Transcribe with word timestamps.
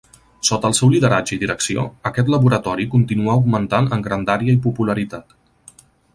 Sota 0.47 0.69
el 0.69 0.75
seu 0.77 0.87
lideratge 0.93 1.35
i 1.35 1.37
direcció, 1.43 1.83
aquest 2.11 2.31
laboratori 2.35 2.89
continuà 2.95 3.37
augmentant 3.37 3.93
en 3.99 4.03
grandària 4.09 4.57
i 4.59 4.61
popularitat. 4.67 5.39